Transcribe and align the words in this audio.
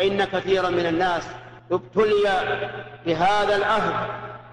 إن 0.00 0.24
كثيرا 0.24 0.68
من 0.68 0.86
الناس 0.86 1.22
ابتلي 1.72 2.28
بهذا 3.06 3.56
العهد 3.56 3.94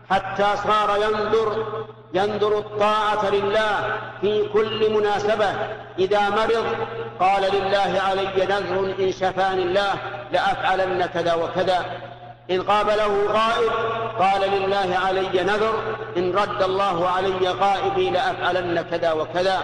حتى 0.09 0.47
صار 0.67 0.97
ينظر 1.01 1.65
ينظر 2.13 2.57
الطاعة 2.57 3.29
لله 3.29 3.97
في 4.21 4.49
كل 4.53 4.93
مناسبة. 4.93 5.53
إذا 5.99 6.29
مرض 6.29 6.65
قال 7.19 7.41
لله 7.53 8.01
علي 8.07 8.45
نذر 8.45 8.95
إن 8.99 9.11
شفاني 9.11 9.63
الله 9.63 9.93
لأفعلن 10.31 11.05
كذا 11.05 11.33
وكذا. 11.33 11.85
إن 12.51 12.61
قابله 12.61 13.25
غائب 13.27 13.71
قال 14.19 14.41
لله 14.51 14.97
علي 15.05 15.43
نذر 15.43 15.95
إن 16.17 16.31
رد 16.31 16.63
الله 16.63 17.09
علي 17.09 17.49
غائبي 17.49 18.09
لأفعلن 18.09 18.81
كذا 18.81 19.11
وكذا. 19.11 19.63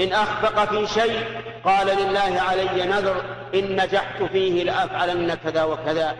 إن 0.00 0.12
أخفق 0.12 0.64
في 0.64 0.86
شيء 0.86 1.24
قال 1.64 1.86
لله 1.86 2.42
علي 2.48 2.86
نذر 2.86 3.16
إن 3.54 3.82
نجحت 3.82 4.22
فيه 4.22 4.64
لأفعلن 4.64 5.34
كذا 5.34 5.64
وكذا. 5.64 6.14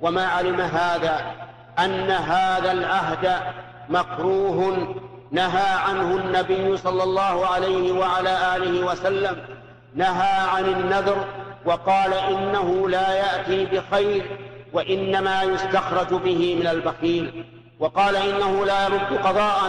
وما 0.00 0.26
علم 0.26 0.60
هذا؟ 0.60 1.20
أن 1.78 2.10
هذا 2.10 2.72
العهد 2.72 3.40
مكروه 3.88 4.88
نهى 5.30 5.78
عنه 5.88 6.16
النبي 6.16 6.76
صلى 6.76 7.02
الله 7.02 7.46
عليه 7.46 7.92
وعلى 7.92 8.56
آله 8.56 8.86
وسلم. 8.86 9.36
نهى 9.94 10.48
عن 10.54 10.64
النذر 10.64 11.24
وقال 11.64 12.14
إنه 12.14 12.88
لا 12.88 13.14
يأتي 13.14 13.64
بخير 13.64 14.38
وإنما 14.72 15.42
يستخرج 15.42 16.14
به 16.14 16.56
من 16.60 16.66
البخيل. 16.66 17.44
وقال 17.80 18.16
إنه 18.16 18.64
لا 18.64 18.84
يرد 18.84 19.18
قضاء 19.24 19.60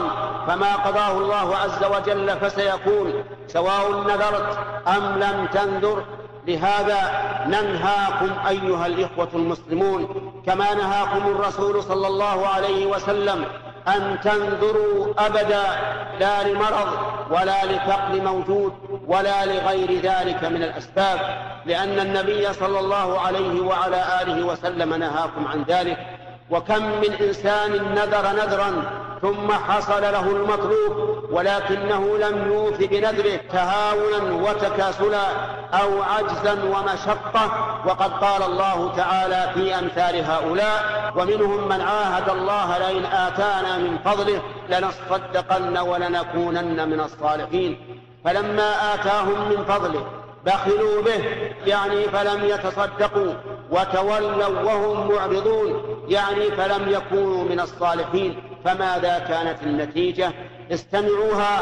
فما 0.48 0.76
قضاه 0.76 1.18
الله 1.18 1.58
عز 1.58 1.84
وجل 1.84 2.40
فسيكون 2.40 3.14
سواء 3.48 4.04
نذرت 4.04 4.58
أم 4.88 5.20
لم 5.20 5.48
تنذر. 5.54 6.04
لهذا 6.48 7.00
ننهاكم 7.46 8.48
أيها 8.48 8.88
الإخوة 8.88 9.30
المسلمون 9.34 10.32
كما 10.46 10.74
نهاكم 10.74 11.28
الرسول 11.28 11.84
صلى 11.84 12.08
الله 12.08 12.48
عليه 12.48 12.86
وسلم 12.86 13.46
أن 13.88 14.18
تنذروا 14.24 15.14
أبدا 15.18 15.64
لا 16.20 16.44
لمرض 16.44 16.88
ولا 17.32 17.66
لفقر 17.66 18.22
موجود 18.22 18.74
ولا 19.08 19.46
لغير 19.46 20.02
ذلك 20.02 20.44
من 20.44 20.64
الأسباب 20.64 21.20
لأن 21.66 22.00
النبي 22.00 22.54
صلى 22.54 22.80
الله 22.80 23.20
عليه 23.20 23.62
وعلى 23.62 24.04
آله 24.22 24.46
وسلم 24.46 24.94
نهاكم 24.94 25.48
عن 25.48 25.64
ذلك. 25.68 25.98
وكم 26.50 26.84
من 26.86 27.14
إنسان 27.22 27.72
نذر 27.72 28.32
نذرا 28.32 28.84
ثم 29.26 29.52
حصل 29.52 30.02
له 30.02 30.32
المطلوب 30.32 31.24
ولكنه 31.32 32.18
لم 32.18 32.52
يوف 32.52 32.78
بنذره 32.80 33.40
تهاونا 33.52 34.50
وتكاسلا 34.50 35.28
أو 35.74 36.04
عجزا 36.04 36.54
ومشقة. 36.64 37.52
وقد 37.88 38.12
قال 38.12 38.44
الله 38.44 38.92
تعالى 38.96 39.54
في 39.54 39.80
أمثال 39.80 40.26
هؤلاء 40.26 41.14
ومنهم 41.16 41.68
من 41.68 41.82
عاهد 41.82 42.30
الله 42.30 42.78
لئن 42.78 43.06
آتانا 43.06 43.78
من 43.78 43.98
فضله 44.06 44.42
لنصدقن 44.70 45.78
ولنكونن 45.78 46.90
من 46.90 47.00
الصالحين. 47.00 48.00
فلما 48.26 48.94
آتاهم 48.94 49.50
من 49.50 49.66
فضله 49.66 50.06
بخلوا 50.46 51.02
به 51.02 51.24
يعني 51.66 52.04
فلم 52.04 52.46
يتصدقوا 52.46 53.34
وتولوا 53.72 54.62
وهم 54.64 55.12
معرضون. 55.12 55.95
يعني 56.10 56.52
فلم 56.52 56.90
يكونوا 56.90 57.44
من 57.44 57.60
الصالحين 57.60 58.36
فماذا 58.66 59.20
كانت 59.20 59.64
النتيجة؟ 59.64 60.34
استمعوها 60.72 61.60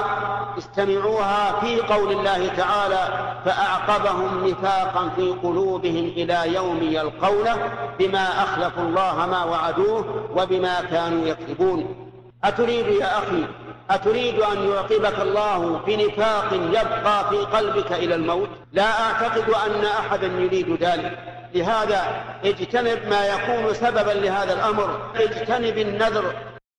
استمعوها 0.57 1.59
في 1.59 1.81
قول 1.81 2.11
الله 2.11 2.47
تعالى 2.47 3.33
فأعقبهم 3.45 4.47
نفاقا 4.47 5.09
في 5.15 5.29
قلوبهم 5.43 6.05
إلى 6.17 6.53
يوم 6.53 6.79
يلقونه 6.81 7.57
بما 7.99 8.43
أخلفوا 8.43 8.83
الله 8.83 9.25
ما 9.25 9.43
وعدوه 9.43 10.05
وبما 10.35 10.81
كانوا 10.81 11.27
يكذبون. 11.27 12.09
أتريد 12.43 12.87
يا 12.87 13.17
أخي 13.17 13.43
أتريد 13.89 14.39
أن 14.39 14.69
يعقبك 14.69 15.19
الله 15.19 15.81
بنفاق 15.87 16.53
يبقى 16.53 17.29
في 17.29 17.37
قلبك 17.37 17.91
إلى 17.91 18.15
الموت؟ 18.15 18.49
لا 18.73 19.01
أعتقد 19.01 19.49
أن 19.49 19.85
أحدا 19.85 20.27
يريد 20.27 20.77
ذلك. 20.83 21.42
لهذا 21.53 22.23
اجتنب 22.45 23.07
ما 23.09 23.27
يكون 23.27 23.73
سببا 23.73 24.11
لهذا 24.11 24.53
الأمر. 24.53 25.11
اجتنب 25.15 25.77
النذر. 25.77 26.52